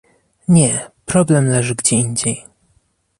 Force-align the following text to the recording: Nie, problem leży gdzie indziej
Nie, 0.47 0.89
problem 1.05 1.49
leży 1.49 1.75
gdzie 1.75 1.95
indziej 1.95 2.45